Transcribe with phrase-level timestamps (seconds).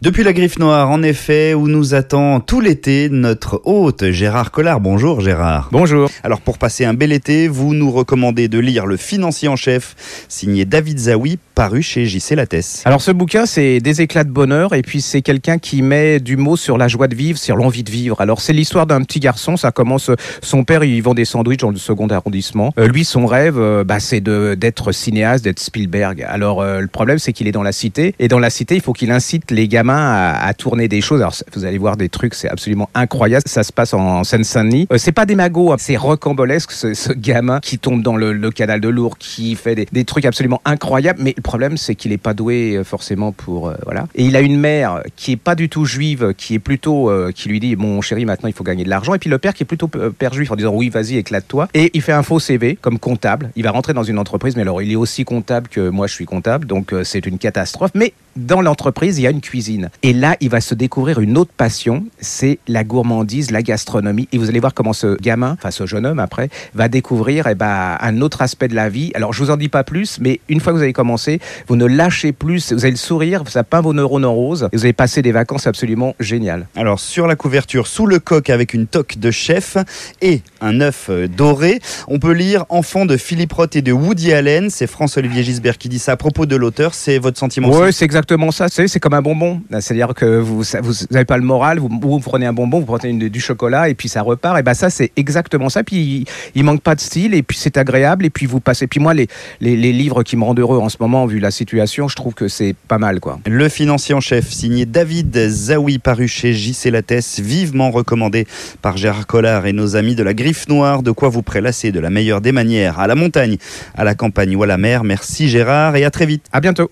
[0.00, 4.78] Depuis la Griffe Noire, en effet, où nous attend tout l'été notre hôte Gérard Collard.
[4.78, 5.70] Bonjour Gérard.
[5.72, 6.08] Bonjour.
[6.22, 9.96] Alors pour passer un bel été, vous nous recommandez de lire Le Financier en chef,
[10.28, 12.82] signé David Zawi, paru chez JC Lattès.
[12.84, 16.36] Alors ce bouquin, c'est des éclats de bonheur et puis c'est quelqu'un qui met du
[16.36, 18.20] mot sur la joie de vivre, sur l'envie de vivre.
[18.20, 20.12] Alors c'est l'histoire d'un petit garçon, ça commence,
[20.42, 22.72] son père il vend des sandwichs dans le second arrondissement.
[22.78, 26.24] Euh, lui son rêve, euh, bah, c'est d'être cinéaste, d'être Spielberg.
[26.28, 28.80] Alors euh, le problème c'est qu'il est dans la cité et dans la cité il
[28.80, 31.20] faut qu'il incite les gamins à, tourner des choses.
[31.20, 33.44] Alors vous allez voir des trucs, c'est absolument incroyable.
[33.46, 34.86] Ça se passe en, Seine-Saint-Denis.
[34.92, 35.76] Euh, c'est pas des magots, hein.
[35.78, 40.24] c'est rocambolesque ce, gamin qui tombe dans le, canal de Lourdes, qui fait des, trucs
[40.24, 41.20] absolument incroyables.
[41.22, 44.06] Mais le problème, c'est qu'il est pas doué euh, forcément pour euh, voilà.
[44.14, 47.48] Et il a une mère qui est pas du tout juive, qui est plutôt qui
[47.48, 49.14] lui dit mon chéri maintenant il faut gagner de l'argent.
[49.14, 51.68] Et puis le père qui est plutôt père juif en disant oui vas-y éclate-toi.
[51.74, 53.50] Et il fait un faux CV comme comptable.
[53.56, 56.14] Il va rentrer dans une entreprise, mais alors il est aussi comptable que moi je
[56.14, 57.90] suis comptable, donc c'est une catastrophe.
[57.94, 59.90] Mais dans l'entreprise, il y a une cuisine.
[60.02, 64.28] Et là, il va se découvrir une autre passion, c'est la gourmandise, la gastronomie.
[64.32, 67.56] Et vous allez voir comment ce gamin, enfin ce jeune homme après, va découvrir eh
[67.56, 69.10] ben, un autre aspect de la vie.
[69.14, 71.74] Alors, je vous en dis pas plus, mais une fois que vous avez commencé, vous
[71.74, 74.84] ne lâchez plus, vous allez le sourire, ça peint vos neurones en rose, et vous
[74.84, 76.68] allez passer des vacances absolument géniales.
[76.76, 79.76] Alors, sur la couverture, sous le coq avec une toque de chef
[80.22, 84.32] et un œuf euh, doré, on peut lire Enfant de Philippe Roth et de Woody
[84.32, 84.70] Allen.
[84.70, 86.94] C'est François-Olivier Gisbert qui dit ça à propos de l'auteur.
[86.94, 88.68] C'est votre sentiment Oui, c'est exactement exactement ça.
[88.68, 89.62] C'est comme un bonbon.
[89.80, 90.62] C'est-à-dire que vous
[91.10, 94.08] n'avez pas le moral, vous, vous, prenez un bonbon, vous prenez du chocolat et puis
[94.08, 94.58] ça repart.
[94.58, 95.82] Et ben ça, c'est exactement ça.
[95.82, 98.26] Puis il, il, manque pas de style et puis c'est agréable.
[98.26, 98.86] Et puis vous passez.
[98.86, 99.28] Puis moi, les,
[99.60, 102.48] les, livres qui me rendent heureux en ce moment, vu la situation, je trouve que
[102.48, 103.20] c'est pas mal.
[103.20, 103.40] quoi.
[103.46, 108.46] Le financier en chef, signé David Zawi, paru chez JC Lattès, vivement recommandé
[108.82, 111.02] par Gérard Collard et nos amis de la Griffe Noire.
[111.02, 113.56] De quoi vous prélasser de la meilleure des manières, à la montagne,
[113.96, 115.04] à la campagne ou à la mer.
[115.04, 116.44] Merci Gérard et à très vite.
[116.52, 116.86] À bientôt.